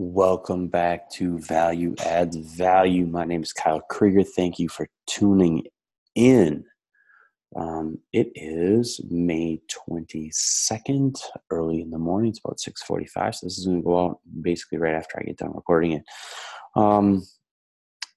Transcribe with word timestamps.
Welcome 0.00 0.68
back 0.68 1.10
to 1.14 1.40
Value 1.40 1.96
Adds 2.06 2.36
Value. 2.36 3.04
My 3.04 3.24
name 3.24 3.42
is 3.42 3.52
Kyle 3.52 3.80
Krieger. 3.80 4.22
Thank 4.22 4.60
you 4.60 4.68
for 4.68 4.88
tuning 5.08 5.64
in. 6.14 6.64
Um, 7.56 7.98
it 8.12 8.30
is 8.36 9.00
May 9.10 9.60
22nd, 9.90 11.20
early 11.50 11.80
in 11.80 11.90
the 11.90 11.98
morning. 11.98 12.30
It's 12.30 12.38
about 12.38 12.60
6:45. 12.60 13.34
So 13.34 13.46
this 13.46 13.58
is 13.58 13.66
going 13.66 13.78
to 13.78 13.84
go 13.84 14.04
out 14.06 14.20
basically 14.40 14.78
right 14.78 14.94
after 14.94 15.18
I 15.18 15.24
get 15.24 15.38
done 15.38 15.52
recording 15.52 15.94
it. 15.94 16.04
Um, 16.76 17.24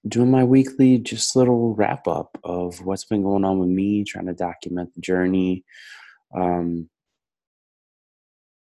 doing 0.06 0.30
my 0.30 0.44
weekly 0.44 0.98
just 0.98 1.34
little 1.34 1.74
wrap 1.74 2.06
up 2.06 2.38
of 2.44 2.80
what's 2.86 3.06
been 3.06 3.24
going 3.24 3.44
on 3.44 3.58
with 3.58 3.70
me, 3.70 4.04
trying 4.04 4.26
to 4.26 4.34
document 4.34 4.94
the 4.94 5.00
journey. 5.00 5.64
Um, 6.32 6.90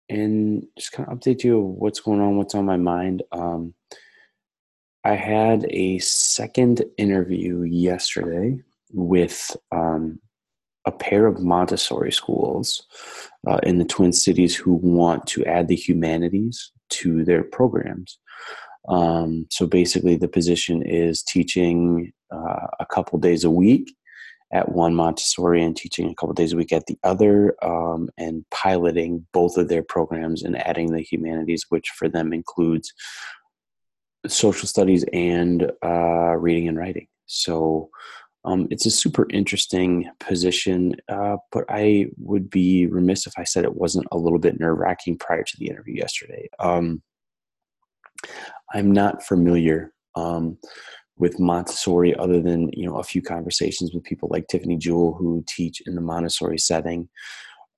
and 0.09 0.65
just 0.77 0.91
kind 0.91 1.07
of 1.09 1.17
update 1.17 1.43
you 1.43 1.59
what's 1.59 1.99
going 1.99 2.19
on, 2.19 2.37
what's 2.37 2.55
on 2.55 2.65
my 2.65 2.77
mind. 2.77 3.23
Um, 3.31 3.73
I 5.03 5.13
had 5.13 5.65
a 5.69 5.99
second 5.99 6.83
interview 6.97 7.61
yesterday 7.61 8.59
with 8.91 9.55
um, 9.71 10.19
a 10.85 10.91
pair 10.91 11.27
of 11.27 11.41
Montessori 11.41 12.11
schools 12.11 12.85
uh, 13.47 13.59
in 13.63 13.77
the 13.77 13.85
Twin 13.85 14.11
Cities 14.11 14.55
who 14.55 14.73
want 14.73 15.25
to 15.27 15.45
add 15.45 15.67
the 15.67 15.75
humanities 15.75 16.71
to 16.89 17.23
their 17.23 17.43
programs. 17.43 18.17
Um, 18.87 19.45
so 19.51 19.67
basically, 19.67 20.15
the 20.15 20.27
position 20.27 20.81
is 20.81 21.21
teaching 21.21 22.11
uh, 22.33 22.67
a 22.79 22.85
couple 22.85 23.19
days 23.19 23.43
a 23.43 23.51
week 23.51 23.93
at 24.51 24.71
one 24.71 24.95
Montessori 24.95 25.63
and 25.63 25.75
teaching 25.75 26.09
a 26.09 26.15
couple 26.15 26.33
days 26.33 26.53
a 26.53 26.57
week 26.57 26.73
at 26.73 26.85
the 26.87 26.97
other, 27.03 27.55
um, 27.63 28.09
and 28.17 28.45
piloting 28.51 29.25
both 29.31 29.57
of 29.57 29.67
their 29.67 29.83
programs 29.83 30.43
and 30.43 30.57
adding 30.57 30.91
the 30.91 31.01
humanities, 31.01 31.65
which 31.69 31.89
for 31.89 32.09
them 32.09 32.33
includes 32.33 32.93
social 34.27 34.67
studies 34.67 35.05
and 35.13 35.71
uh, 35.83 36.35
reading 36.35 36.67
and 36.67 36.77
writing. 36.77 37.07
So 37.25 37.89
um, 38.45 38.67
it's 38.71 38.85
a 38.85 38.91
super 38.91 39.27
interesting 39.29 40.09
position, 40.19 40.95
uh, 41.09 41.37
but 41.51 41.65
I 41.69 42.07
would 42.17 42.49
be 42.49 42.87
remiss 42.87 43.27
if 43.27 43.33
I 43.37 43.43
said 43.43 43.63
it 43.63 43.75
wasn't 43.75 44.07
a 44.11 44.17
little 44.17 44.39
bit 44.39 44.59
nerve 44.59 44.77
wracking 44.77 45.17
prior 45.17 45.43
to 45.43 45.57
the 45.57 45.67
interview 45.67 45.95
yesterday. 45.95 46.49
Um, 46.59 47.01
I'm 48.73 48.91
not 48.91 49.23
familiar 49.23 49.93
um, 50.15 50.57
with 51.19 51.37
Montessori 51.37 52.15
other 52.15 52.41
than 52.41 52.71
you 52.73 52.87
know 52.87 52.97
a 52.97 53.03
few 53.03 53.21
conversations 53.21 53.93
with 53.93 54.03
people 54.03 54.29
like 54.31 54.47
Tiffany 54.47 54.77
Jewell 54.77 55.13
who 55.13 55.43
teach 55.47 55.81
in 55.85 55.95
the 55.95 56.01
Montessori 56.01 56.57
setting. 56.57 57.09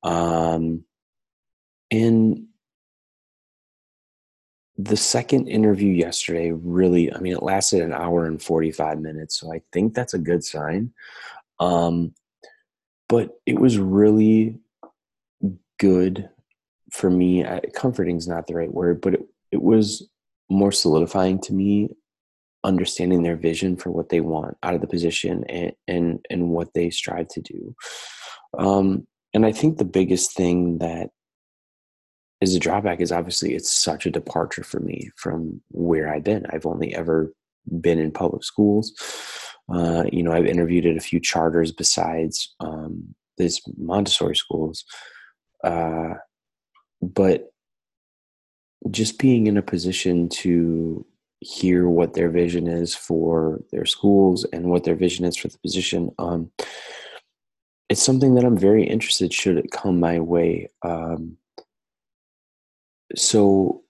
Um, 0.03 0.86
and 1.89 2.45
the 4.78 4.97
second 4.97 5.47
interview 5.47 5.92
yesterday 5.92 6.52
really, 6.52 7.14
I 7.14 7.19
mean, 7.19 7.34
it 7.34 7.44
lasted 7.44 7.81
an 7.81 7.94
hour 7.94 8.25
and 8.25 8.42
45 8.42 9.00
minutes, 9.00 9.39
so 9.39 9.53
I 9.53 9.62
think 9.73 9.94
that's 9.94 10.14
a 10.14 10.19
good 10.19 10.44
sign. 10.44 10.94
Um, 11.59 12.14
but 13.09 13.31
it 13.45 13.59
was 13.59 13.78
really 13.78 14.58
good 15.80 16.30
for 16.92 17.09
me. 17.09 17.45
Comforting 17.75 18.17
is 18.17 18.28
not 18.28 18.47
the 18.47 18.56
right 18.56 18.73
word, 18.73 19.02
but 19.02 19.16
it, 19.16 19.22
it 19.52 19.62
was 19.62 20.08
more 20.50 20.72
solidifying 20.72 21.39
to 21.42 21.53
me 21.53 21.89
understanding 22.63 23.23
their 23.23 23.35
vision 23.35 23.75
for 23.75 23.91
what 23.91 24.09
they 24.09 24.21
want 24.21 24.57
out 24.63 24.75
of 24.75 24.81
the 24.81 24.87
position 24.87 25.43
and 25.49 25.73
and, 25.87 26.25
and 26.29 26.49
what 26.49 26.73
they 26.73 26.89
strive 26.89 27.27
to 27.29 27.41
do. 27.41 27.75
Um, 28.57 29.07
and 29.33 29.45
I 29.45 29.51
think 29.51 29.77
the 29.77 29.85
biggest 29.85 30.35
thing 30.35 30.79
that 30.79 31.09
is 32.41 32.55
a 32.55 32.59
drawback 32.59 32.99
is 32.99 33.11
obviously 33.11 33.53
it's 33.53 33.71
such 33.71 34.05
a 34.05 34.11
departure 34.11 34.63
for 34.63 34.79
me 34.79 35.11
from 35.15 35.61
where 35.69 36.13
I've 36.13 36.23
been. 36.23 36.45
I've 36.49 36.65
only 36.65 36.93
ever 36.93 37.33
been 37.79 37.99
in 37.99 38.11
public 38.11 38.43
schools. 38.43 38.93
Uh, 39.71 40.03
you 40.11 40.23
know, 40.23 40.33
I've 40.33 40.47
interviewed 40.47 40.85
at 40.85 40.97
a 40.97 41.01
few 41.01 41.19
charters 41.19 41.71
besides 41.71 42.53
um, 42.59 43.16
this 43.38 43.61
Montessori 43.77 44.35
schools. 44.35 44.83
Uh, 45.63 46.16
but 47.01 47.51
just 48.89 49.19
being 49.19 49.47
in 49.47 49.57
a 49.57 49.61
position 49.61 50.27
to 50.27 51.05
hear 51.41 51.90
what 51.90 52.13
their 52.13 52.29
vision 52.29 52.68
is 52.68 52.96
for 52.96 53.59
their 53.72 53.85
schools 53.85 54.46
and 54.53 54.69
what 54.69 54.84
their 54.84 54.96
vision 54.96 55.25
is 55.25 55.35
for 55.35 55.47
the 55.47 55.57
position. 55.57 56.12
Um, 56.19 56.52
it's 57.90 58.02
something 58.02 58.35
that 58.35 58.46
I'm 58.46 58.57
very 58.57 58.84
interested 58.84 59.34
should 59.34 59.57
it 59.57 59.72
come 59.72 60.00
my 60.00 60.19
way. 60.19 60.69
Um, 60.84 61.38
so, 63.16 63.84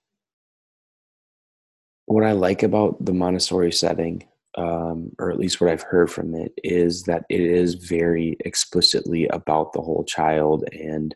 what 2.06 2.24
I 2.24 2.32
like 2.32 2.62
about 2.62 3.04
the 3.04 3.12
Montessori 3.12 3.70
setting, 3.70 4.26
um, 4.56 5.12
or 5.18 5.30
at 5.30 5.38
least 5.38 5.60
what 5.60 5.70
I've 5.70 5.82
heard 5.82 6.10
from 6.10 6.34
it, 6.34 6.52
is 6.64 7.04
that 7.04 7.24
it 7.28 7.40
is 7.40 7.74
very 7.74 8.36
explicitly 8.40 9.28
about 9.28 9.72
the 9.72 9.80
whole 9.80 10.04
child 10.04 10.64
and 10.72 11.14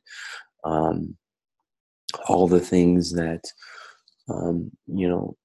um, 0.64 1.16
all 2.28 2.46
the 2.46 2.60
things 2.60 3.12
that 3.12 3.42
um, 4.28 4.70
you 4.86 5.08
know 5.08 5.36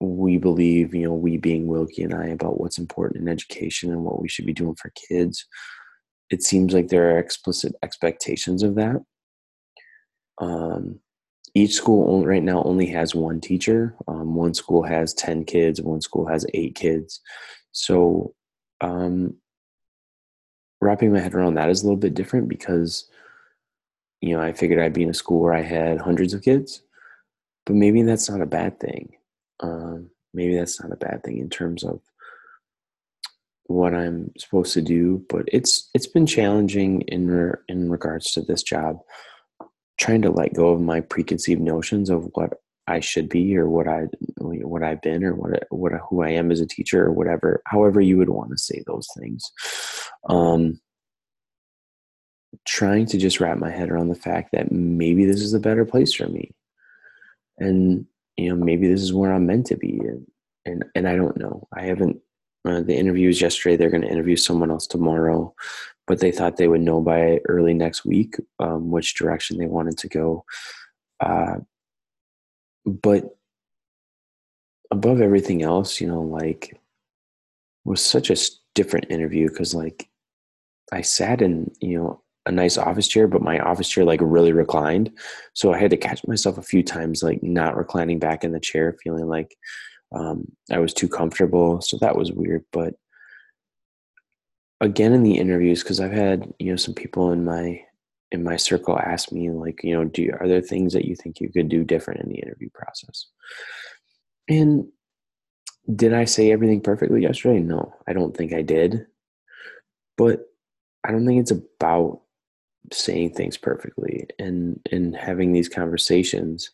we 0.00 0.38
believe, 0.38 0.94
you 0.94 1.04
know, 1.04 1.14
we 1.14 1.36
being 1.36 1.66
Wilkie 1.66 2.02
and 2.02 2.14
I, 2.14 2.28
about 2.28 2.58
what's 2.58 2.78
important 2.78 3.20
in 3.20 3.28
education 3.28 3.90
and 3.90 4.02
what 4.02 4.20
we 4.20 4.28
should 4.28 4.46
be 4.46 4.54
doing 4.54 4.74
for 4.74 4.92
kids. 5.08 5.46
It 6.30 6.42
seems 6.42 6.72
like 6.72 6.88
there 6.88 7.14
are 7.14 7.18
explicit 7.18 7.74
expectations 7.82 8.62
of 8.62 8.76
that. 8.76 8.96
Um, 10.38 11.00
each 11.54 11.74
school 11.74 12.24
right 12.24 12.42
now 12.42 12.62
only 12.62 12.86
has 12.86 13.14
one 13.14 13.40
teacher. 13.40 13.94
Um, 14.08 14.34
one 14.34 14.54
school 14.54 14.82
has 14.82 15.12
10 15.14 15.44
kids, 15.44 15.82
one 15.82 16.00
school 16.00 16.26
has 16.26 16.46
eight 16.54 16.76
kids. 16.76 17.20
So, 17.72 18.34
um, 18.80 19.36
wrapping 20.80 21.12
my 21.12 21.20
head 21.20 21.34
around 21.34 21.54
that 21.54 21.68
is 21.68 21.82
a 21.82 21.84
little 21.84 21.98
bit 21.98 22.14
different 22.14 22.48
because, 22.48 23.10
you 24.22 24.34
know, 24.34 24.42
I 24.42 24.54
figured 24.54 24.78
I'd 24.78 24.94
be 24.94 25.02
in 25.02 25.10
a 25.10 25.14
school 25.14 25.40
where 25.40 25.52
I 25.52 25.62
had 25.62 26.00
hundreds 26.00 26.32
of 26.32 26.42
kids, 26.42 26.82
but 27.66 27.76
maybe 27.76 28.00
that's 28.02 28.30
not 28.30 28.40
a 28.40 28.46
bad 28.46 28.80
thing 28.80 29.12
um, 29.60 30.10
maybe 30.34 30.56
that's 30.56 30.80
not 30.82 30.92
a 30.92 30.96
bad 30.96 31.22
thing 31.22 31.38
in 31.38 31.50
terms 31.50 31.84
of 31.84 32.00
what 33.64 33.94
I'm 33.94 34.32
supposed 34.38 34.74
to 34.74 34.82
do. 34.82 35.24
But 35.28 35.44
it's 35.48 35.88
it's 35.94 36.06
been 36.06 36.26
challenging 36.26 37.02
in 37.02 37.30
re, 37.30 37.52
in 37.68 37.90
regards 37.90 38.32
to 38.32 38.42
this 38.42 38.62
job, 38.62 38.98
trying 39.98 40.22
to 40.22 40.30
let 40.30 40.54
go 40.54 40.68
of 40.68 40.80
my 40.80 41.00
preconceived 41.00 41.60
notions 41.60 42.10
of 42.10 42.28
what 42.34 42.54
I 42.86 43.00
should 43.00 43.28
be 43.28 43.56
or 43.56 43.68
what 43.68 43.86
I 43.86 44.06
what 44.38 44.82
I've 44.82 45.02
been 45.02 45.24
or 45.24 45.34
what 45.34 45.64
what 45.70 45.92
who 46.08 46.22
I 46.22 46.30
am 46.30 46.50
as 46.50 46.60
a 46.60 46.66
teacher 46.66 47.04
or 47.04 47.12
whatever. 47.12 47.62
However, 47.66 48.00
you 48.00 48.18
would 48.18 48.30
want 48.30 48.50
to 48.50 48.58
say 48.58 48.82
those 48.86 49.08
things. 49.18 49.50
Um, 50.28 50.80
trying 52.66 53.06
to 53.06 53.16
just 53.16 53.40
wrap 53.40 53.58
my 53.58 53.70
head 53.70 53.90
around 53.90 54.08
the 54.08 54.14
fact 54.14 54.50
that 54.52 54.72
maybe 54.72 55.24
this 55.24 55.40
is 55.40 55.54
a 55.54 55.60
better 55.60 55.84
place 55.84 56.12
for 56.12 56.26
me 56.26 56.52
and 57.60 58.06
you 58.40 58.48
know 58.48 58.64
maybe 58.64 58.88
this 58.88 59.02
is 59.02 59.12
where 59.12 59.32
i'm 59.32 59.46
meant 59.46 59.66
to 59.66 59.76
be 59.76 59.98
and 59.98 60.26
and, 60.64 60.84
and 60.94 61.08
i 61.08 61.16
don't 61.16 61.36
know. 61.36 61.66
I 61.76 61.82
haven't 61.82 62.20
uh, 62.66 62.82
the 62.82 62.94
interviews 62.94 63.40
yesterday 63.40 63.76
they're 63.76 63.90
going 63.90 64.02
to 64.02 64.10
interview 64.10 64.36
someone 64.36 64.70
else 64.70 64.86
tomorrow 64.86 65.54
but 66.06 66.18
they 66.18 66.32
thought 66.32 66.56
they 66.56 66.66
would 66.68 66.80
know 66.80 67.00
by 67.00 67.38
early 67.48 67.72
next 67.72 68.04
week 68.04 68.34
um, 68.58 68.90
which 68.90 69.14
direction 69.14 69.58
they 69.58 69.66
wanted 69.66 69.96
to 69.96 70.08
go. 70.08 70.44
Uh, 71.20 71.58
but 72.84 73.36
above 74.90 75.20
everything 75.20 75.62
else 75.62 76.00
you 76.00 76.08
know 76.08 76.22
like 76.22 76.80
was 77.84 78.04
such 78.04 78.30
a 78.30 78.36
different 78.74 79.06
interview 79.08 79.48
because 79.48 79.72
like 79.72 80.08
i 80.92 81.00
sat 81.00 81.42
in 81.42 81.70
you 81.80 81.96
know 81.96 82.22
a 82.50 82.52
nice 82.52 82.76
office 82.76 83.08
chair, 83.08 83.28
but 83.28 83.42
my 83.42 83.60
office 83.60 83.88
chair 83.88 84.04
like 84.04 84.20
really 84.22 84.52
reclined. 84.52 85.10
So 85.54 85.72
I 85.72 85.78
had 85.78 85.90
to 85.92 85.96
catch 85.96 86.26
myself 86.26 86.58
a 86.58 86.62
few 86.62 86.82
times, 86.82 87.22
like 87.22 87.42
not 87.42 87.76
reclining 87.76 88.18
back 88.18 88.44
in 88.44 88.52
the 88.52 88.60
chair, 88.60 88.96
feeling 89.02 89.26
like 89.26 89.56
um, 90.12 90.50
I 90.70 90.78
was 90.78 90.92
too 90.92 91.08
comfortable. 91.08 91.80
So 91.80 91.96
that 92.00 92.16
was 92.16 92.32
weird. 92.32 92.64
But 92.72 92.94
again, 94.80 95.12
in 95.12 95.22
the 95.22 95.38
interviews, 95.38 95.82
because 95.82 96.00
I've 96.00 96.12
had 96.12 96.52
you 96.58 96.70
know 96.72 96.76
some 96.76 96.94
people 96.94 97.30
in 97.30 97.44
my 97.44 97.80
in 98.32 98.44
my 98.44 98.56
circle 98.56 98.98
ask 98.98 99.32
me 99.32 99.50
like, 99.50 99.80
you 99.82 99.94
know, 99.94 100.04
do 100.04 100.22
you, 100.22 100.36
are 100.38 100.46
there 100.46 100.60
things 100.60 100.92
that 100.92 101.04
you 101.04 101.16
think 101.16 101.40
you 101.40 101.50
could 101.50 101.68
do 101.68 101.82
different 101.82 102.20
in 102.20 102.28
the 102.28 102.38
interview 102.38 102.68
process? 102.72 103.26
And 104.48 104.86
did 105.94 106.14
I 106.14 106.26
say 106.26 106.52
everything 106.52 106.80
perfectly 106.80 107.22
yesterday? 107.22 107.58
No, 107.60 107.92
I 108.06 108.12
don't 108.12 108.36
think 108.36 108.52
I 108.52 108.62
did. 108.62 109.06
But 110.16 110.46
I 111.04 111.10
don't 111.10 111.26
think 111.26 111.40
it's 111.40 111.50
about 111.50 112.20
saying 112.92 113.34
things 113.34 113.56
perfectly 113.56 114.26
and 114.38 114.80
and 114.92 115.16
having 115.16 115.52
these 115.52 115.68
conversations 115.68 116.70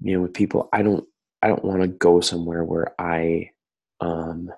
you 0.00 0.14
know 0.14 0.22
with 0.22 0.34
people 0.34 0.68
i 0.72 0.82
don't 0.82 1.04
i 1.42 1.48
don't 1.48 1.64
want 1.64 1.82
to 1.82 1.88
go 1.88 2.20
somewhere 2.20 2.64
where 2.64 2.94
i 3.00 3.50
um 4.00 4.52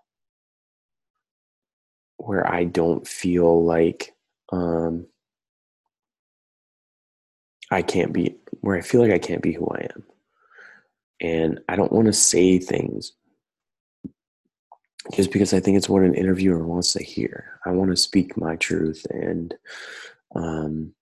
where 2.19 2.51
i 2.53 2.65
don't 2.65 3.09
feel 3.09 3.65
like 3.65 4.15
um 4.53 5.07
i 7.71 7.83
can't 7.83 8.13
be 8.13 8.37
where 8.61 8.77
i 8.77 8.83
feel 8.83 9.01
like 9.03 9.13
i 9.13 9.19
can't 9.19 9.43
be 9.43 9.53
who 9.53 9.67
i 9.69 9.81
am 9.95 10.05
And 11.21 11.61
I 11.69 11.77
don't 11.77 11.93
want 11.93 12.07
to 12.07 12.13
say 12.13 12.59
things 12.59 13.13
just 15.15 15.33
because 15.33 15.55
I 15.55 15.61
think 15.61 15.77
it's 15.77 15.89
what 15.89 16.03
an 16.03 16.15
interviewer 16.15 16.67
wants 16.67 16.93
to 16.95 17.03
hear. 17.05 17.61
I 17.67 17.71
want 17.73 17.91
to 17.91 17.97
speak 17.97 18.37
my 18.37 18.57
truth 18.57 19.07
and 19.11 19.55
um 20.35 20.95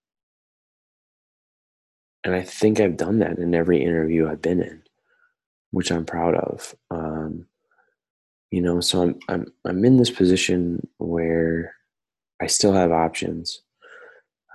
and 2.23 2.33
I 2.33 2.41
think 2.41 2.79
I've 2.79 2.97
done 2.97 3.19
that 3.19 3.37
in 3.37 3.53
every 3.53 3.83
interview 3.83 4.29
I've 4.29 4.41
been 4.41 4.61
in, 4.61 4.81
which 5.71 5.91
I'm 5.91 6.05
proud 6.05 6.35
of. 6.35 6.75
Um 6.89 7.47
you 8.51 8.61
know, 8.61 8.81
so 8.81 9.01
I'm 9.01 9.19
I'm 9.27 9.45
I'm 9.65 9.83
in 9.83 9.97
this 9.97 10.11
position 10.11 10.87
where 10.99 11.73
I 12.39 12.45
still 12.45 12.73
have 12.73 12.91
options. 12.91 13.63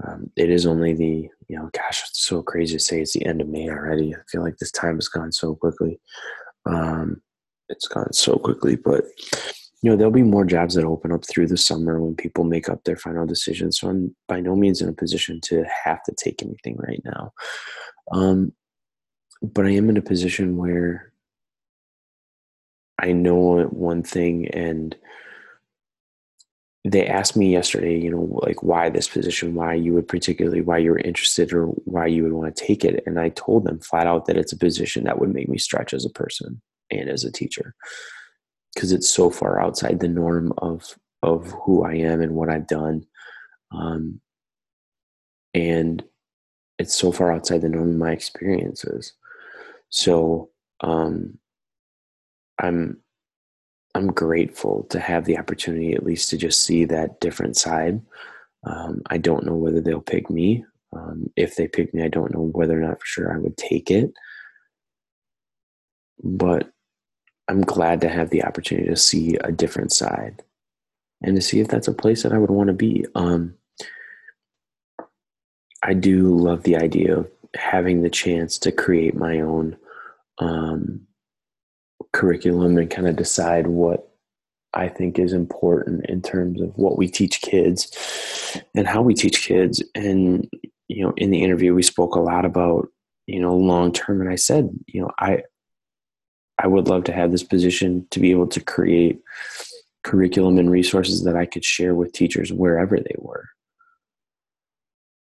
Um, 0.06 0.30
it 0.36 0.50
is 0.50 0.66
only 0.66 0.94
the 0.94 1.28
you 1.48 1.58
know, 1.58 1.68
gosh, 1.72 2.04
it's 2.08 2.24
so 2.24 2.42
crazy 2.42 2.74
to 2.74 2.78
say 2.78 3.00
it's 3.00 3.14
the 3.14 3.26
end 3.26 3.40
of 3.40 3.48
May 3.48 3.68
already. 3.68 4.14
I 4.14 4.18
feel 4.30 4.42
like 4.42 4.58
this 4.58 4.70
time 4.70 4.96
has 4.96 5.08
gone 5.08 5.32
so 5.32 5.56
quickly. 5.56 5.98
Um, 6.66 7.22
it's 7.68 7.88
gone 7.88 8.12
so 8.12 8.36
quickly, 8.36 8.76
but 8.76 9.04
you 9.82 9.90
know, 9.90 9.96
there'll 9.96 10.12
be 10.12 10.22
more 10.22 10.44
jobs 10.44 10.74
that 10.74 10.84
open 10.84 11.12
up 11.12 11.24
through 11.24 11.46
the 11.46 11.56
summer 11.56 12.00
when 12.00 12.16
people 12.16 12.44
make 12.44 12.68
up 12.68 12.82
their 12.84 12.96
final 12.96 13.26
decisions. 13.26 13.78
So 13.78 13.88
I'm 13.88 14.14
by 14.26 14.40
no 14.40 14.56
means 14.56 14.80
in 14.80 14.88
a 14.88 14.92
position 14.92 15.40
to 15.42 15.64
have 15.84 16.02
to 16.04 16.14
take 16.16 16.42
anything 16.42 16.76
right 16.78 17.00
now. 17.04 17.32
Um, 18.10 18.52
but 19.40 19.66
I 19.66 19.70
am 19.70 19.88
in 19.88 19.96
a 19.96 20.02
position 20.02 20.56
where 20.56 21.12
I 22.98 23.12
know 23.12 23.62
one 23.66 24.02
thing 24.02 24.48
and 24.48 24.96
they 26.84 27.06
asked 27.06 27.36
me 27.36 27.52
yesterday, 27.52 27.96
you 27.96 28.10
know, 28.10 28.40
like 28.42 28.62
why 28.62 28.88
this 28.88 29.08
position, 29.08 29.54
why 29.54 29.74
you 29.74 29.94
would 29.94 30.08
particularly, 30.08 30.60
why 30.60 30.78
you 30.78 30.90
were 30.90 30.98
interested 30.98 31.52
or 31.52 31.66
why 31.66 32.06
you 32.06 32.24
would 32.24 32.32
want 32.32 32.54
to 32.54 32.64
take 32.64 32.84
it. 32.84 33.02
And 33.06 33.20
I 33.20 33.28
told 33.30 33.64
them 33.64 33.78
flat 33.78 34.08
out 34.08 34.26
that 34.26 34.36
it's 34.36 34.52
a 34.52 34.58
position 34.58 35.04
that 35.04 35.20
would 35.20 35.32
make 35.32 35.48
me 35.48 35.58
stretch 35.58 35.92
as 35.92 36.04
a 36.04 36.10
person 36.10 36.60
and 36.90 37.08
as 37.08 37.24
a 37.24 37.30
teacher 37.30 37.74
because 38.78 38.92
it's 38.92 39.10
so 39.10 39.28
far 39.28 39.60
outside 39.60 39.98
the 39.98 40.06
norm 40.06 40.52
of, 40.58 40.96
of 41.24 41.50
who 41.64 41.82
I 41.82 41.94
am 41.94 42.20
and 42.20 42.36
what 42.36 42.48
I've 42.48 42.68
done. 42.68 43.04
Um, 43.72 44.20
and 45.52 46.04
it's 46.78 46.94
so 46.94 47.10
far 47.10 47.32
outside 47.32 47.62
the 47.62 47.68
norm 47.68 47.88
of 47.90 47.96
my 47.96 48.12
experiences. 48.12 49.14
So, 49.88 50.50
um, 50.80 51.38
I'm 52.60 52.98
I'm 53.96 54.12
grateful 54.12 54.84
to 54.90 55.00
have 55.00 55.24
the 55.24 55.38
opportunity 55.38 55.94
at 55.94 56.04
least 56.04 56.30
to 56.30 56.36
just 56.36 56.62
see 56.62 56.84
that 56.84 57.20
different 57.20 57.56
side. 57.56 58.00
Um, 58.62 59.02
I 59.06 59.18
don't 59.18 59.44
know 59.44 59.56
whether 59.56 59.80
they'll 59.80 60.00
pick 60.00 60.30
me. 60.30 60.64
Um, 60.92 61.30
if 61.34 61.56
they 61.56 61.66
pick 61.66 61.92
me, 61.94 62.04
I 62.04 62.08
don't 62.08 62.32
know 62.32 62.42
whether 62.52 62.80
or 62.80 62.86
not 62.86 63.00
for 63.00 63.06
sure 63.06 63.34
I 63.34 63.38
would 63.38 63.56
take 63.56 63.90
it. 63.90 64.12
But 66.22 66.70
I'm 67.48 67.62
glad 67.62 68.00
to 68.02 68.08
have 68.08 68.30
the 68.30 68.44
opportunity 68.44 68.88
to 68.88 68.96
see 68.96 69.36
a 69.36 69.50
different 69.50 69.92
side 69.92 70.42
and 71.22 71.34
to 71.34 71.42
see 71.42 71.60
if 71.60 71.68
that's 71.68 71.88
a 71.88 71.94
place 71.94 72.22
that 72.22 72.32
I 72.32 72.38
would 72.38 72.50
want 72.50 72.68
to 72.68 72.74
be. 72.74 73.06
Um, 73.14 73.54
I 75.82 75.94
do 75.94 76.36
love 76.36 76.62
the 76.62 76.76
idea 76.76 77.16
of 77.16 77.30
having 77.56 78.02
the 78.02 78.10
chance 78.10 78.58
to 78.58 78.72
create 78.72 79.14
my 79.14 79.40
own 79.40 79.76
um, 80.38 81.06
curriculum 82.12 82.76
and 82.76 82.90
kind 82.90 83.08
of 83.08 83.16
decide 83.16 83.66
what 83.66 84.10
I 84.74 84.88
think 84.88 85.18
is 85.18 85.32
important 85.32 86.06
in 86.06 86.20
terms 86.20 86.60
of 86.60 86.76
what 86.76 86.98
we 86.98 87.08
teach 87.08 87.40
kids 87.40 88.60
and 88.74 88.86
how 88.86 89.02
we 89.02 89.14
teach 89.14 89.46
kids. 89.46 89.82
And, 89.94 90.48
you 90.88 91.04
know, 91.04 91.14
in 91.16 91.30
the 91.30 91.42
interview, 91.42 91.74
we 91.74 91.82
spoke 91.82 92.14
a 92.14 92.20
lot 92.20 92.44
about, 92.44 92.88
you 93.26 93.40
know, 93.40 93.56
long 93.56 93.92
term. 93.92 94.20
And 94.20 94.30
I 94.30 94.36
said, 94.36 94.68
you 94.86 95.00
know, 95.00 95.10
I, 95.18 95.42
I 96.58 96.66
would 96.66 96.88
love 96.88 97.04
to 97.04 97.12
have 97.12 97.30
this 97.30 97.42
position 97.42 98.06
to 98.10 98.20
be 98.20 98.30
able 98.30 98.48
to 98.48 98.60
create 98.60 99.20
curriculum 100.02 100.58
and 100.58 100.70
resources 100.70 101.24
that 101.24 101.36
I 101.36 101.46
could 101.46 101.64
share 101.64 101.94
with 101.94 102.12
teachers 102.12 102.52
wherever 102.52 102.96
they 102.96 103.14
were. 103.18 103.48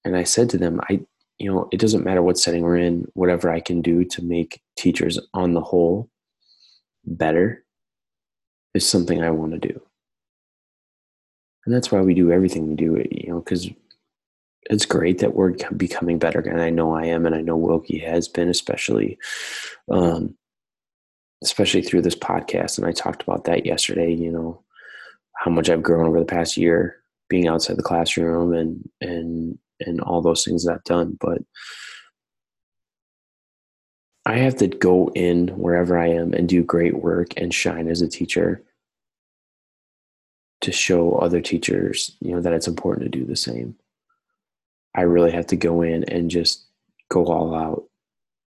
And 0.04 0.16
I 0.16 0.24
said 0.24 0.50
to 0.50 0.58
them, 0.58 0.80
I, 0.90 1.00
you 1.38 1.52
know, 1.52 1.68
it 1.72 1.80
doesn't 1.80 2.04
matter 2.04 2.22
what 2.22 2.38
setting 2.38 2.62
we're 2.62 2.76
in, 2.76 3.06
whatever 3.14 3.50
I 3.50 3.60
can 3.60 3.80
do 3.80 4.04
to 4.04 4.22
make 4.22 4.60
teachers 4.76 5.18
on 5.32 5.54
the 5.54 5.60
whole 5.60 6.10
better 7.04 7.64
is 8.74 8.88
something 8.88 9.22
I 9.22 9.30
want 9.30 9.52
to 9.52 9.58
do. 9.58 9.80
And 11.64 11.74
that's 11.74 11.92
why 11.92 12.00
we 12.00 12.14
do 12.14 12.32
everything 12.32 12.68
we 12.68 12.74
do, 12.74 13.04
you 13.10 13.30
know, 13.30 13.40
because 13.40 13.70
it's 14.70 14.86
great 14.86 15.18
that 15.18 15.34
we're 15.34 15.54
becoming 15.76 16.18
better. 16.18 16.40
And 16.40 16.60
I 16.60 16.70
know 16.70 16.94
I 16.94 17.06
am, 17.06 17.26
and 17.26 17.34
I 17.34 17.40
know 17.40 17.56
Wilkie 17.56 17.98
has 17.98 18.28
been, 18.28 18.48
especially, 18.48 19.18
um, 19.90 20.36
especially 21.42 21.82
through 21.82 22.02
this 22.02 22.14
podcast. 22.14 22.78
And 22.78 22.86
I 22.86 22.92
talked 22.92 23.22
about 23.22 23.44
that 23.44 23.66
yesterday, 23.66 24.14
you 24.14 24.30
know, 24.30 24.62
how 25.36 25.50
much 25.50 25.68
I've 25.68 25.82
grown 25.82 26.06
over 26.06 26.18
the 26.18 26.24
past 26.24 26.56
year 26.56 26.96
being 27.28 27.48
outside 27.48 27.76
the 27.76 27.82
classroom 27.82 28.52
and, 28.52 28.88
and, 29.00 29.58
and 29.80 30.00
all 30.00 30.22
those 30.22 30.44
things 30.44 30.64
that 30.64 30.74
I've 30.74 30.84
done. 30.84 31.16
But 31.20 31.38
I 34.24 34.36
have 34.36 34.56
to 34.56 34.68
go 34.68 35.10
in 35.14 35.48
wherever 35.48 35.98
I 35.98 36.08
am 36.08 36.32
and 36.32 36.48
do 36.48 36.62
great 36.62 37.02
work 37.02 37.32
and 37.36 37.52
shine 37.52 37.88
as 37.88 38.02
a 38.02 38.08
teacher 38.08 38.62
to 40.60 40.70
show 40.70 41.14
other 41.14 41.40
teachers, 41.40 42.16
you 42.20 42.32
know, 42.32 42.40
that 42.40 42.52
it's 42.52 42.68
important 42.68 43.10
to 43.10 43.18
do 43.18 43.26
the 43.26 43.34
same. 43.36 43.74
I 44.94 45.02
really 45.02 45.32
have 45.32 45.46
to 45.48 45.56
go 45.56 45.82
in 45.82 46.04
and 46.04 46.30
just 46.30 46.66
go 47.10 47.24
all 47.24 47.54
out, 47.54 47.84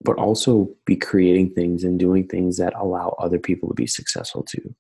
but 0.05 0.17
also 0.17 0.69
be 0.85 0.97
creating 0.97 1.51
things 1.51 1.85
and 1.85 1.99
doing 1.99 2.27
things 2.27 2.57
that 2.57 2.75
allow 2.77 3.15
other 3.19 3.39
people 3.39 3.69
to 3.69 3.75
be 3.75 3.87
successful 3.87 4.43
too. 4.43 4.75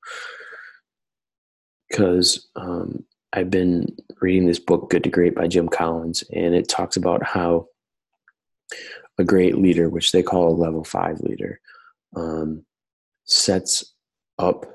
Because 1.89 2.49
um, 2.57 3.05
I've 3.33 3.51
been 3.51 3.97
reading 4.21 4.47
this 4.47 4.59
book, 4.59 4.91
Good 4.91 5.05
to 5.05 5.11
Great 5.11 5.35
by 5.35 5.47
Jim 5.47 5.69
Collins, 5.69 6.25
and 6.33 6.55
it 6.55 6.69
talks 6.69 6.97
about 6.97 7.23
how 7.23 7.69
a 9.19 9.25
great 9.25 9.59
leader, 9.59 9.89
which 9.89 10.13
they 10.13 10.23
call 10.23 10.49
a 10.49 10.57
level 10.57 10.85
five 10.85 11.21
leader, 11.21 11.61
um, 12.17 12.65
sets 13.25 13.93
up 14.39 14.67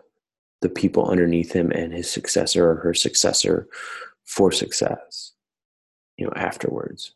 the 0.62 0.70
people 0.70 1.10
underneath 1.10 1.52
him 1.52 1.72
and 1.72 1.94
his 1.94 2.10
successor 2.10 2.70
or 2.70 2.76
her 2.76 2.94
successor 2.94 3.68
for 4.26 4.52
success, 4.52 5.34
you 6.18 6.26
know, 6.26 6.34
afterwards. 6.36 7.14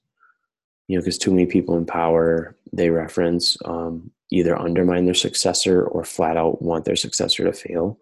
You 0.88 0.98
know, 0.98 1.02
because 1.02 1.18
too 1.18 1.32
many 1.32 1.46
people 1.46 1.78
in 1.78 1.86
power, 1.86 2.56
they 2.74 2.90
reference 2.90 3.58
um, 3.66 4.12
either 4.32 4.58
undermine 4.58 5.06
their 5.06 5.14
successor 5.14 5.84
or 5.84 6.04
flat 6.04 6.38
out 6.38 6.62
want 6.62 6.86
their 6.86 6.96
successor 6.96 7.44
to 7.44 7.54
fail. 7.54 8.00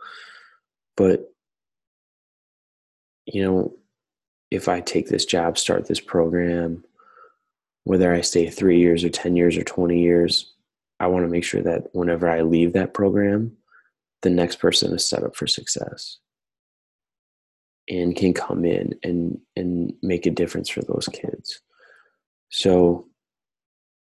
But, 0.96 1.32
you 3.26 3.44
know, 3.44 3.76
if 4.52 4.68
I 4.68 4.82
take 4.82 5.10
this 5.10 5.26
job, 5.26 5.58
start 5.58 5.88
this 5.88 6.00
program, 6.00 6.84
whether 7.84 8.14
I 8.14 8.22
stay 8.22 8.50
three 8.50 8.80
years 8.80 9.04
or 9.04 9.10
10 9.10 9.36
years 9.36 9.58
or 9.58 9.64
20 9.64 10.00
years, 10.00 10.54
I 11.00 11.08
want 11.08 11.26
to 11.26 11.32
make 11.32 11.44
sure 11.44 11.62
that 11.62 11.88
whenever 11.94 12.30
I 12.30 12.42
leave 12.42 12.74
that 12.74 12.94
program, 12.94 13.56
the 14.22 14.30
next 14.30 14.58
person 14.58 14.94
is 14.94 15.08
set 15.08 15.24
up 15.24 15.36
for 15.36 15.48
success 15.48 16.18
and 17.88 18.16
can 18.16 18.34
come 18.34 18.66
in 18.66 18.94
and, 19.04 19.40
and 19.56 19.94
make 20.04 20.26
a 20.26 20.32
difference 20.32 20.70
for 20.70 20.82
those 20.82 21.10
kids. 21.12 21.62
So, 22.50 23.08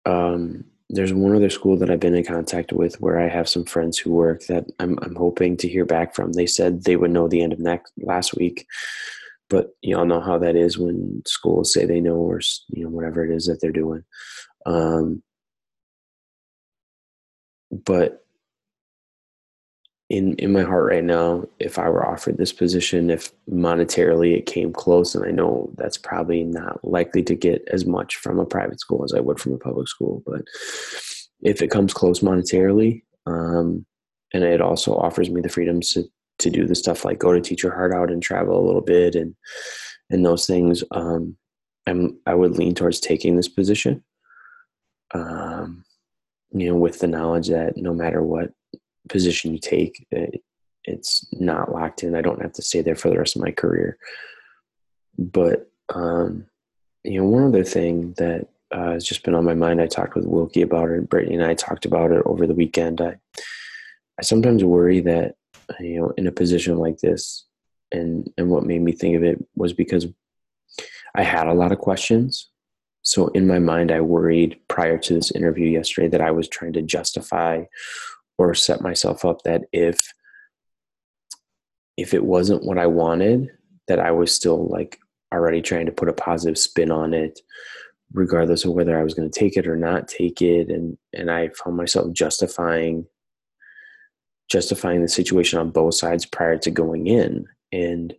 um, 0.06 0.64
there's 0.90 1.14
one 1.14 1.34
other 1.34 1.50
school 1.50 1.78
that 1.78 1.90
I've 1.90 1.98
been 1.98 2.14
in 2.14 2.24
contact 2.24 2.72
with 2.72 3.00
where 3.00 3.18
I 3.18 3.28
have 3.28 3.48
some 3.48 3.64
friends 3.64 3.98
who 3.98 4.12
work 4.12 4.44
that 4.46 4.66
I'm, 4.78 4.98
I'm 5.02 5.14
hoping 5.14 5.56
to 5.56 5.68
hear 5.68 5.86
back 5.86 6.14
from. 6.14 6.32
They 6.32 6.46
said 6.46 6.84
they 6.84 6.96
would 6.96 7.10
know 7.10 7.26
the 7.26 7.40
end 7.40 7.54
of 7.54 7.58
next 7.58 7.92
last 7.96 8.36
week 8.36 8.66
but 9.48 9.70
y'all 9.82 10.06
know 10.06 10.20
how 10.20 10.38
that 10.38 10.56
is 10.56 10.78
when 10.78 11.22
schools 11.26 11.72
say 11.72 11.84
they 11.84 12.00
know 12.00 12.16
or 12.16 12.40
you 12.68 12.84
know 12.84 12.90
whatever 12.90 13.24
it 13.24 13.34
is 13.34 13.46
that 13.46 13.60
they're 13.60 13.72
doing 13.72 14.04
um, 14.66 15.22
but 17.70 18.23
in 20.10 20.34
in 20.34 20.52
my 20.52 20.62
heart 20.62 20.90
right 20.90 21.04
now 21.04 21.42
if 21.60 21.78
i 21.78 21.88
were 21.88 22.06
offered 22.06 22.36
this 22.36 22.52
position 22.52 23.08
if 23.08 23.32
monetarily 23.50 24.36
it 24.36 24.44
came 24.44 24.72
close 24.72 25.14
and 25.14 25.24
i 25.24 25.30
know 25.30 25.70
that's 25.76 25.96
probably 25.96 26.44
not 26.44 26.82
likely 26.84 27.22
to 27.22 27.34
get 27.34 27.66
as 27.68 27.86
much 27.86 28.16
from 28.16 28.38
a 28.38 28.44
private 28.44 28.78
school 28.78 29.02
as 29.02 29.14
i 29.14 29.20
would 29.20 29.40
from 29.40 29.54
a 29.54 29.58
public 29.58 29.88
school 29.88 30.22
but 30.26 30.42
if 31.42 31.62
it 31.62 31.70
comes 31.70 31.94
close 31.94 32.20
monetarily 32.20 33.02
um, 33.26 33.86
and 34.34 34.44
it 34.44 34.60
also 34.60 34.94
offers 34.94 35.30
me 35.30 35.40
the 35.40 35.48
freedoms 35.48 35.92
to 35.92 36.04
to 36.38 36.50
do 36.50 36.66
the 36.66 36.74
stuff 36.74 37.04
like 37.04 37.18
go 37.18 37.32
to 37.32 37.40
Teach 37.40 37.62
Your 37.62 37.74
Heart 37.74 37.94
Out 37.94 38.10
and 38.10 38.22
travel 38.22 38.58
a 38.58 38.66
little 38.66 38.82
bit 38.82 39.14
and 39.14 39.34
and 40.10 40.26
those 40.26 40.46
things 40.46 40.84
um 40.90 41.36
i'm 41.86 42.18
i 42.26 42.34
would 42.34 42.58
lean 42.58 42.74
towards 42.74 43.00
taking 43.00 43.36
this 43.36 43.48
position 43.48 44.02
um 45.14 45.84
you 46.52 46.68
know 46.68 46.76
with 46.76 46.98
the 46.98 47.06
knowledge 47.06 47.48
that 47.48 47.76
no 47.76 47.94
matter 47.94 48.22
what 48.22 48.50
position 49.08 49.52
you 49.52 49.58
take 49.58 50.06
it, 50.10 50.42
it's 50.84 51.26
not 51.32 51.72
locked 51.72 52.02
in 52.02 52.14
i 52.14 52.22
don't 52.22 52.42
have 52.42 52.52
to 52.52 52.62
stay 52.62 52.82
there 52.82 52.96
for 52.96 53.10
the 53.10 53.18
rest 53.18 53.36
of 53.36 53.42
my 53.42 53.50
career 53.50 53.98
but 55.18 55.70
um 55.94 56.46
you 57.04 57.20
know 57.20 57.26
one 57.26 57.44
other 57.44 57.64
thing 57.64 58.14
that 58.16 58.48
uh, 58.74 58.92
has 58.92 59.04
just 59.04 59.22
been 59.22 59.34
on 59.34 59.44
my 59.44 59.54
mind. 59.54 59.80
I 59.80 59.86
talked 59.86 60.16
with 60.16 60.26
Wilkie 60.26 60.62
about 60.62 60.90
it. 60.90 61.08
Brittany 61.08 61.36
and 61.36 61.44
I 61.44 61.54
talked 61.54 61.84
about 61.84 62.10
it 62.10 62.22
over 62.26 62.46
the 62.46 62.54
weekend. 62.54 63.00
I, 63.00 63.16
I 64.18 64.22
sometimes 64.22 64.64
worry 64.64 65.00
that 65.00 65.36
you 65.78 66.00
know, 66.00 66.12
in 66.16 66.26
a 66.26 66.32
position 66.32 66.76
like 66.78 66.98
this, 66.98 67.46
and 67.92 68.28
and 68.36 68.50
what 68.50 68.64
made 68.64 68.82
me 68.82 68.92
think 68.92 69.16
of 69.16 69.22
it 69.22 69.38
was 69.54 69.72
because 69.72 70.06
I 71.14 71.22
had 71.22 71.46
a 71.46 71.54
lot 71.54 71.72
of 71.72 71.78
questions. 71.78 72.50
So 73.02 73.28
in 73.28 73.46
my 73.46 73.58
mind, 73.58 73.92
I 73.92 74.00
worried 74.00 74.58
prior 74.66 74.98
to 74.98 75.14
this 75.14 75.30
interview 75.30 75.68
yesterday 75.68 76.08
that 76.08 76.22
I 76.22 76.30
was 76.30 76.48
trying 76.48 76.72
to 76.72 76.82
justify 76.82 77.64
or 78.38 78.54
set 78.54 78.80
myself 78.80 79.24
up 79.24 79.42
that 79.42 79.62
if 79.72 80.12
if 81.96 82.12
it 82.12 82.24
wasn't 82.24 82.64
what 82.64 82.78
I 82.78 82.86
wanted, 82.86 83.50
that 83.86 84.00
I 84.00 84.10
was 84.10 84.34
still 84.34 84.66
like 84.68 84.98
already 85.32 85.62
trying 85.62 85.86
to 85.86 85.92
put 85.92 86.08
a 86.08 86.12
positive 86.12 86.58
spin 86.58 86.90
on 86.90 87.14
it, 87.14 87.40
regardless 88.12 88.64
of 88.64 88.72
whether 88.72 88.98
I 88.98 89.04
was 89.04 89.14
going 89.14 89.30
to 89.30 89.38
take 89.38 89.56
it 89.56 89.66
or 89.66 89.76
not 89.76 90.08
take 90.08 90.42
it. 90.42 90.68
And 90.68 90.98
and 91.12 91.30
I 91.30 91.48
found 91.50 91.76
myself 91.76 92.12
justifying 92.12 93.06
justifying 94.50 95.00
the 95.00 95.08
situation 95.08 95.58
on 95.58 95.70
both 95.70 95.94
sides 95.94 96.26
prior 96.26 96.58
to 96.58 96.70
going 96.70 97.06
in. 97.06 97.46
And 97.72 98.14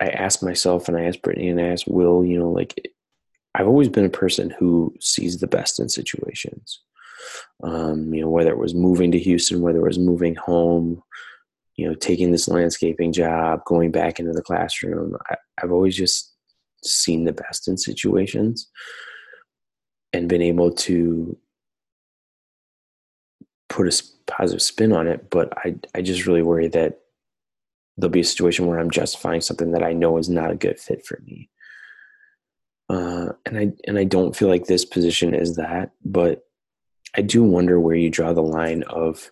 I 0.00 0.08
asked 0.08 0.42
myself 0.42 0.88
and 0.88 0.96
I 0.96 1.04
asked 1.04 1.22
Brittany 1.22 1.48
and 1.48 1.60
I 1.60 1.68
asked 1.68 1.86
Will, 1.86 2.24
you 2.24 2.38
know, 2.38 2.50
like 2.50 2.90
I've 3.54 3.68
always 3.68 3.88
been 3.88 4.04
a 4.04 4.10
person 4.10 4.50
who 4.50 4.94
sees 5.00 5.38
the 5.38 5.46
best 5.46 5.78
in 5.78 5.88
situations. 5.88 6.80
Um, 7.62 8.12
you 8.12 8.20
know, 8.20 8.28
whether 8.28 8.50
it 8.50 8.58
was 8.58 8.74
moving 8.74 9.12
to 9.12 9.18
Houston, 9.18 9.60
whether 9.60 9.78
it 9.78 9.88
was 9.88 9.98
moving 9.98 10.34
home, 10.34 11.02
you 11.76 11.88
know, 11.88 11.94
taking 11.94 12.30
this 12.30 12.48
landscaping 12.48 13.12
job, 13.12 13.64
going 13.64 13.90
back 13.90 14.20
into 14.20 14.32
the 14.32 14.42
classroom, 14.42 15.16
I, 15.28 15.36
I've 15.62 15.72
always 15.72 15.96
just 15.96 16.32
seen 16.84 17.24
the 17.24 17.32
best 17.32 17.68
in 17.68 17.76
situations 17.76 18.70
and 20.12 20.28
been 20.28 20.42
able 20.42 20.70
to 20.70 21.36
put 23.68 23.88
a 23.88 24.02
positive 24.26 24.62
spin 24.62 24.92
on 24.92 25.08
it. 25.08 25.30
But 25.30 25.52
I, 25.58 25.76
I 25.94 26.02
just 26.02 26.26
really 26.26 26.42
worry 26.42 26.68
that 26.68 27.00
there'll 27.96 28.10
be 28.10 28.20
a 28.20 28.24
situation 28.24 28.66
where 28.66 28.78
I'm 28.78 28.90
justifying 28.90 29.40
something 29.40 29.72
that 29.72 29.82
I 29.82 29.92
know 29.92 30.18
is 30.18 30.28
not 30.28 30.50
a 30.50 30.56
good 30.56 30.78
fit 30.78 31.04
for 31.04 31.20
me. 31.24 31.50
Uh, 32.88 33.32
and 33.46 33.58
I 33.58 33.72
and 33.86 33.98
I 33.98 34.04
don't 34.04 34.36
feel 34.36 34.48
like 34.48 34.66
this 34.66 34.84
position 34.84 35.34
is 35.34 35.56
that, 35.56 35.92
but 36.04 36.42
I 37.16 37.22
do 37.22 37.42
wonder 37.44 37.78
where 37.78 37.96
you 37.96 38.10
draw 38.10 38.32
the 38.32 38.42
line 38.42 38.82
of 38.84 39.30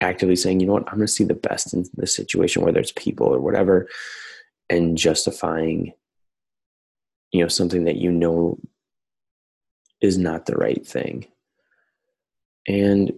actively 0.00 0.36
saying, 0.36 0.60
you 0.60 0.66
know 0.66 0.72
what, 0.74 0.88
I'm 0.88 0.96
going 0.96 1.06
to 1.06 1.12
see 1.12 1.24
the 1.24 1.34
best 1.34 1.74
in 1.74 1.84
this 1.94 2.14
situation, 2.14 2.62
whether 2.62 2.80
it's 2.80 2.92
people 2.92 3.26
or 3.26 3.40
whatever, 3.40 3.88
and 4.68 4.96
justifying, 4.96 5.92
you 7.30 7.42
know, 7.42 7.48
something 7.48 7.84
that 7.84 7.96
you 7.96 8.10
know 8.10 8.58
is 10.00 10.18
not 10.18 10.46
the 10.46 10.56
right 10.56 10.84
thing. 10.86 11.26
And 12.66 13.12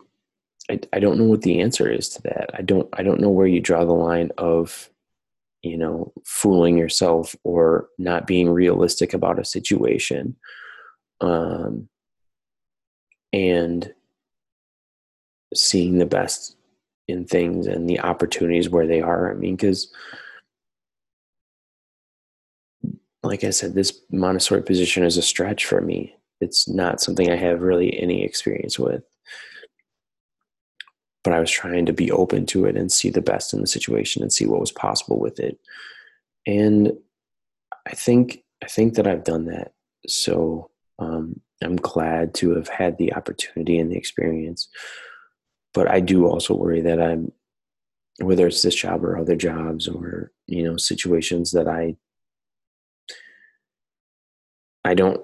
I, 0.70 0.80
I 0.92 0.98
don't 0.98 1.18
know 1.18 1.24
what 1.24 1.42
the 1.42 1.60
answer 1.60 1.90
is 1.90 2.08
to 2.10 2.22
that. 2.22 2.50
I 2.54 2.62
don't 2.62 2.88
I 2.92 3.02
don't 3.02 3.20
know 3.20 3.30
where 3.30 3.46
you 3.46 3.60
draw 3.60 3.84
the 3.84 3.92
line 3.92 4.30
of 4.38 4.90
you 5.62 5.76
know 5.76 6.12
fooling 6.24 6.78
yourself 6.78 7.34
or 7.44 7.88
not 7.98 8.26
being 8.26 8.50
realistic 8.50 9.12
about 9.12 9.38
a 9.38 9.44
situation 9.44 10.36
um, 11.20 11.88
and 13.34 13.92
seeing 15.52 15.98
the 15.98 16.06
best 16.06 16.56
in 17.08 17.26
things 17.26 17.66
and 17.66 17.90
the 17.90 18.00
opportunities 18.00 18.70
where 18.70 18.86
they 18.86 19.02
are 19.02 19.32
i 19.32 19.34
mean 19.34 19.56
because 19.56 19.92
like 23.24 23.42
i 23.42 23.50
said 23.50 23.74
this 23.74 24.00
montessori 24.10 24.62
position 24.62 25.02
is 25.02 25.16
a 25.16 25.22
stretch 25.22 25.66
for 25.66 25.80
me 25.80 26.14
it's 26.40 26.68
not 26.68 27.00
something 27.00 27.30
i 27.30 27.36
have 27.36 27.60
really 27.60 28.00
any 28.00 28.22
experience 28.22 28.78
with 28.78 29.02
but 31.24 31.32
I 31.32 31.40
was 31.40 31.50
trying 31.50 31.86
to 31.86 31.92
be 31.92 32.12
open 32.12 32.44
to 32.46 32.66
it 32.66 32.76
and 32.76 32.92
see 32.92 33.08
the 33.08 33.22
best 33.22 33.54
in 33.54 33.62
the 33.62 33.66
situation 33.66 34.22
and 34.22 34.30
see 34.30 34.44
what 34.44 34.60
was 34.60 34.70
possible 34.70 35.18
with 35.18 35.40
it. 35.40 35.58
And 36.46 36.92
I 37.86 37.92
think 37.92 38.44
I 38.62 38.66
think 38.66 38.94
that 38.94 39.06
I've 39.06 39.24
done 39.24 39.46
that. 39.46 39.72
So 40.06 40.70
um, 40.98 41.40
I'm 41.64 41.76
glad 41.76 42.34
to 42.34 42.54
have 42.54 42.68
had 42.68 42.98
the 42.98 43.14
opportunity 43.14 43.78
and 43.78 43.90
the 43.90 43.96
experience. 43.96 44.68
But 45.72 45.90
I 45.90 46.00
do 46.00 46.26
also 46.26 46.54
worry 46.54 46.80
that 46.82 47.00
I'm 47.00 47.32
whether 48.18 48.46
it's 48.46 48.62
this 48.62 48.76
job 48.76 49.04
or 49.04 49.18
other 49.18 49.34
jobs 49.34 49.88
or 49.88 50.30
you 50.46 50.62
know 50.62 50.76
situations 50.76 51.50
that 51.50 51.66
I 51.66 51.96
I 54.84 54.94
don't 54.94 55.20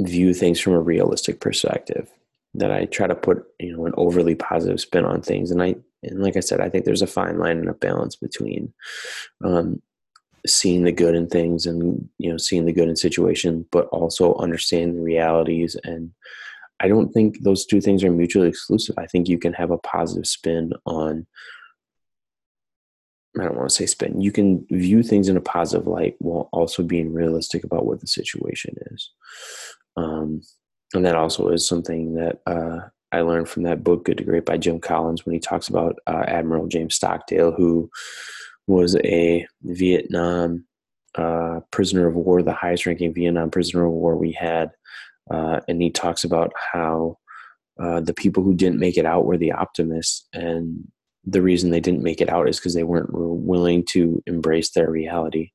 view 0.00 0.34
things 0.34 0.60
from 0.60 0.74
a 0.74 0.80
realistic 0.80 1.40
perspective 1.40 2.10
that 2.54 2.72
I 2.72 2.86
try 2.86 3.06
to 3.06 3.14
put, 3.14 3.44
you 3.60 3.76
know, 3.76 3.86
an 3.86 3.94
overly 3.96 4.34
positive 4.34 4.80
spin 4.80 5.04
on 5.04 5.22
things. 5.22 5.50
And 5.50 5.62
I, 5.62 5.76
and 6.02 6.22
like 6.22 6.36
I 6.36 6.40
said, 6.40 6.60
I 6.60 6.68
think 6.68 6.84
there's 6.84 7.02
a 7.02 7.06
fine 7.06 7.38
line 7.38 7.58
and 7.58 7.68
a 7.68 7.74
balance 7.74 8.16
between 8.16 8.72
um, 9.44 9.82
seeing 10.48 10.84
the 10.84 10.92
good 10.92 11.14
in 11.14 11.28
things 11.28 11.66
and, 11.66 12.08
you 12.18 12.30
know, 12.30 12.38
seeing 12.38 12.66
the 12.66 12.72
good 12.72 12.88
in 12.88 12.96
situation, 12.96 13.66
but 13.70 13.86
also 13.88 14.34
understanding 14.36 14.96
the 14.96 15.02
realities. 15.02 15.76
And 15.84 16.12
I 16.80 16.88
don't 16.88 17.12
think 17.12 17.42
those 17.42 17.66
two 17.66 17.80
things 17.80 18.04
are 18.04 18.10
mutually 18.10 18.48
exclusive. 18.48 18.96
I 18.98 19.06
think 19.06 19.28
you 19.28 19.38
can 19.38 19.52
have 19.52 19.70
a 19.70 19.78
positive 19.78 20.26
spin 20.26 20.72
on, 20.86 21.26
I 23.38 23.44
don't 23.44 23.56
want 23.56 23.68
to 23.68 23.74
say 23.74 23.86
spin. 23.86 24.20
You 24.20 24.32
can 24.32 24.66
view 24.70 25.02
things 25.02 25.28
in 25.28 25.36
a 25.36 25.40
positive 25.40 25.86
light 25.86 26.16
while 26.18 26.48
also 26.52 26.82
being 26.82 27.12
realistic 27.12 27.64
about 27.64 27.86
what 27.86 28.00
the 28.00 28.06
situation 28.06 28.74
is. 28.92 29.10
Um, 29.96 30.42
and 30.94 31.04
that 31.04 31.16
also 31.16 31.48
is 31.48 31.66
something 31.66 32.14
that 32.14 32.40
uh, 32.46 32.80
I 33.12 33.20
learned 33.20 33.48
from 33.48 33.64
that 33.64 33.82
book, 33.84 34.04
Good 34.04 34.18
to 34.18 34.24
Great 34.24 34.44
by 34.44 34.56
Jim 34.56 34.80
Collins, 34.80 35.24
when 35.24 35.34
he 35.34 35.40
talks 35.40 35.68
about 35.68 35.98
uh, 36.06 36.24
Admiral 36.26 36.66
James 36.66 36.94
Stockdale, 36.94 37.52
who 37.52 37.90
was 38.68 38.96
a 39.04 39.46
Vietnam 39.62 40.64
uh, 41.14 41.60
prisoner 41.72 42.06
of 42.06 42.14
war, 42.14 42.42
the 42.42 42.52
highest 42.52 42.86
ranking 42.86 43.14
Vietnam 43.14 43.50
prisoner 43.50 43.86
of 43.86 43.92
war 43.92 44.16
we 44.16 44.32
had. 44.32 44.70
Uh, 45.30 45.60
and 45.66 45.82
he 45.82 45.90
talks 45.90 46.22
about 46.22 46.52
how 46.72 47.18
uh, 47.80 48.00
the 48.00 48.14
people 48.14 48.42
who 48.42 48.54
didn't 48.54 48.78
make 48.78 48.96
it 48.96 49.06
out 49.06 49.24
were 49.24 49.38
the 49.38 49.52
optimists. 49.52 50.28
And 50.32 50.86
the 51.24 51.42
reason 51.42 51.70
they 51.70 51.80
didn't 51.80 52.02
make 52.02 52.20
it 52.20 52.28
out 52.28 52.48
is 52.48 52.58
because 52.58 52.74
they 52.74 52.84
weren't 52.84 53.10
willing 53.10 53.84
to 53.86 54.22
embrace 54.26 54.70
their 54.70 54.90
reality. 54.90 55.50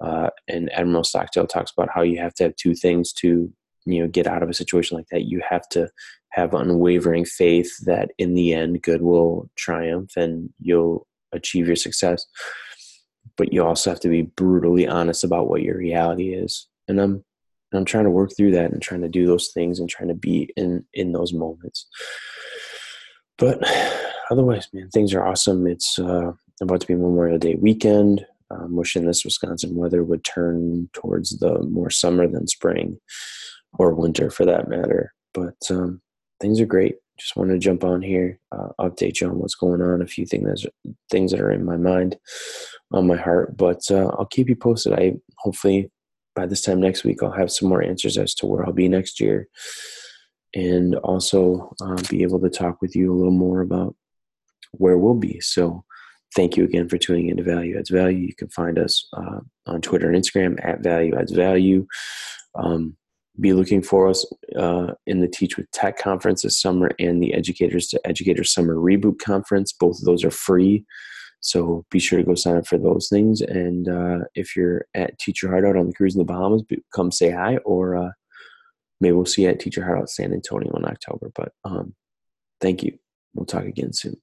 Uh, 0.00 0.30
and 0.48 0.72
Admiral 0.72 1.04
Stockdale 1.04 1.46
talks 1.46 1.70
about 1.70 1.88
how 1.94 2.02
you 2.02 2.18
have 2.18 2.34
to 2.34 2.44
have 2.44 2.56
two 2.56 2.74
things 2.74 3.12
to 3.14 3.52
you 3.86 4.00
know 4.00 4.08
get 4.08 4.26
out 4.26 4.42
of 4.42 4.48
a 4.48 4.54
situation 4.54 4.96
like 4.96 5.08
that 5.10 5.24
you 5.24 5.42
have 5.46 5.68
to 5.68 5.88
have 6.30 6.54
unwavering 6.54 7.24
faith 7.24 7.70
that 7.84 8.10
in 8.16 8.32
the 8.32 8.54
end 8.54 8.82
good 8.82 9.02
will 9.02 9.50
triumph 9.56 10.10
and 10.16 10.48
you'll 10.58 11.06
achieve 11.34 11.66
your 11.66 11.76
success 11.76 12.24
but 13.36 13.52
you 13.52 13.64
also 13.64 13.90
have 13.90 14.00
to 14.00 14.08
be 14.08 14.22
brutally 14.22 14.86
honest 14.86 15.24
about 15.24 15.48
what 15.48 15.62
your 15.62 15.76
reality 15.76 16.34
is 16.34 16.68
and 16.88 17.00
i'm 17.00 17.24
i'm 17.72 17.84
trying 17.84 18.04
to 18.04 18.10
work 18.10 18.30
through 18.36 18.50
that 18.50 18.70
and 18.72 18.82
trying 18.82 19.02
to 19.02 19.08
do 19.08 19.26
those 19.26 19.50
things 19.52 19.78
and 19.78 19.88
trying 19.88 20.08
to 20.08 20.14
be 20.14 20.48
in 20.56 20.84
in 20.94 21.12
those 21.12 21.32
moments 21.32 21.86
but 23.38 23.58
otherwise 24.30 24.68
man 24.72 24.88
things 24.90 25.12
are 25.12 25.26
awesome 25.26 25.66
it's 25.66 25.98
uh, 25.98 26.32
about 26.62 26.80
to 26.80 26.86
be 26.86 26.94
memorial 26.94 27.38
day 27.38 27.56
weekend 27.56 28.24
i'm 28.50 28.76
wishing 28.76 29.06
this 29.06 29.24
wisconsin 29.24 29.74
weather 29.74 30.04
would 30.04 30.24
turn 30.24 30.88
towards 30.92 31.38
the 31.38 31.58
more 31.64 31.90
summer 31.90 32.28
than 32.28 32.46
spring 32.46 32.98
or 33.78 33.94
winter 33.94 34.30
for 34.30 34.44
that 34.46 34.68
matter. 34.68 35.12
But 35.32 35.56
um, 35.70 36.00
things 36.40 36.60
are 36.60 36.66
great. 36.66 36.96
Just 37.18 37.36
wanted 37.36 37.52
to 37.52 37.58
jump 37.58 37.84
on 37.84 38.02
here, 38.02 38.40
uh, 38.50 38.68
update 38.80 39.20
you 39.20 39.28
on 39.28 39.38
what's 39.38 39.54
going 39.54 39.80
on, 39.80 40.02
a 40.02 40.06
few 40.06 40.26
things 40.26 40.66
things 41.10 41.30
that 41.30 41.40
are 41.40 41.52
in 41.52 41.64
my 41.64 41.76
mind, 41.76 42.16
on 42.92 43.06
my 43.06 43.16
heart. 43.16 43.56
But 43.56 43.88
uh, 43.90 44.08
I'll 44.18 44.26
keep 44.26 44.48
you 44.48 44.56
posted. 44.56 44.94
I 44.94 45.14
hopefully 45.38 45.90
by 46.34 46.46
this 46.46 46.62
time 46.62 46.80
next 46.80 47.04
week 47.04 47.22
I'll 47.22 47.30
have 47.30 47.52
some 47.52 47.68
more 47.68 47.82
answers 47.82 48.18
as 48.18 48.34
to 48.36 48.46
where 48.46 48.66
I'll 48.66 48.72
be 48.72 48.88
next 48.88 49.20
year, 49.20 49.48
and 50.54 50.96
also 50.96 51.72
uh, 51.80 52.02
be 52.10 52.22
able 52.22 52.40
to 52.40 52.50
talk 52.50 52.82
with 52.82 52.96
you 52.96 53.12
a 53.12 53.16
little 53.16 53.32
more 53.32 53.60
about 53.60 53.94
where 54.72 54.98
we'll 54.98 55.14
be. 55.14 55.40
So 55.40 55.84
thank 56.34 56.56
you 56.56 56.64
again 56.64 56.88
for 56.88 56.98
tuning 56.98 57.28
into 57.28 57.44
Value 57.44 57.78
Adds 57.78 57.90
Value. 57.90 58.26
You 58.26 58.34
can 58.34 58.48
find 58.48 58.78
us 58.78 59.06
uh, 59.12 59.40
on 59.66 59.80
Twitter 59.80 60.10
and 60.10 60.20
Instagram 60.20 60.58
at 60.64 60.82
Value 60.82 61.16
Adds 61.16 61.32
Value. 61.32 61.86
Um, 62.56 62.96
be 63.40 63.52
looking 63.52 63.82
for 63.82 64.08
us 64.08 64.24
uh, 64.56 64.92
in 65.06 65.20
the 65.20 65.28
Teach 65.28 65.56
with 65.56 65.70
Tech 65.72 65.98
conference 65.98 66.42
this 66.42 66.60
summer 66.60 66.90
and 66.98 67.22
the 67.22 67.34
Educators 67.34 67.88
to 67.88 68.00
Educators 68.06 68.52
Summer 68.52 68.74
Reboot 68.74 69.18
Conference. 69.18 69.72
Both 69.72 69.98
of 69.98 70.04
those 70.04 70.24
are 70.24 70.30
free. 70.30 70.84
So 71.40 71.84
be 71.90 71.98
sure 71.98 72.18
to 72.18 72.24
go 72.24 72.34
sign 72.34 72.56
up 72.56 72.66
for 72.66 72.78
those 72.78 73.08
things. 73.08 73.40
And 73.42 73.88
uh, 73.88 74.24
if 74.34 74.56
you're 74.56 74.86
at 74.94 75.18
Teach 75.18 75.42
Your 75.42 75.50
Heart 75.50 75.66
Out 75.66 75.76
on 75.76 75.88
the 75.88 75.92
cruise 75.92 76.14
in 76.14 76.20
the 76.20 76.24
Bahamas, 76.24 76.62
come 76.94 77.10
say 77.10 77.30
hi, 77.30 77.58
or 77.58 77.96
uh, 77.96 78.10
maybe 79.00 79.12
we'll 79.12 79.26
see 79.26 79.42
you 79.42 79.48
at 79.48 79.60
Teach 79.60 79.76
Your 79.76 79.84
Heart 79.84 79.98
Out 79.98 80.10
San 80.10 80.32
Antonio 80.32 80.72
in 80.76 80.86
October. 80.86 81.30
But 81.34 81.52
um, 81.64 81.94
thank 82.60 82.82
you. 82.82 82.98
We'll 83.34 83.46
talk 83.46 83.64
again 83.64 83.92
soon. 83.92 84.16